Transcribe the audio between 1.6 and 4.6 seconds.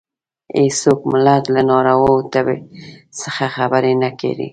ناروا تبې څخه خبر نه کړي.